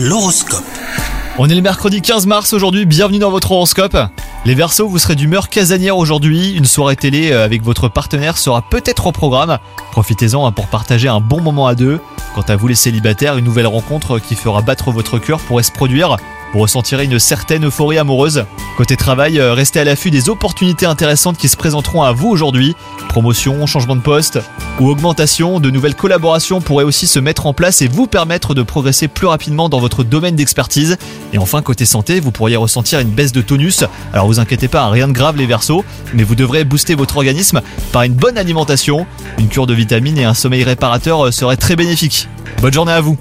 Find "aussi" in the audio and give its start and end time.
26.84-27.06